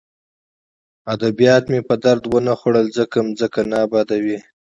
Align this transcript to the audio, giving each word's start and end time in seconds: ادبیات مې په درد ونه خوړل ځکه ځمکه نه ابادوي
ادبیات 1.13 1.63
مې 1.71 1.79
په 1.87 1.95
درد 2.03 2.23
ونه 2.27 2.53
خوړل 2.59 2.87
ځکه 2.97 3.17
ځمکه 3.39 3.61
نه 3.71 3.77
ابادوي 3.85 4.39